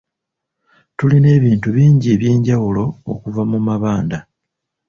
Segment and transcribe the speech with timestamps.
[0.97, 4.19] Tulina ebintu bingi eby'enjawulo okuva mu mabanda.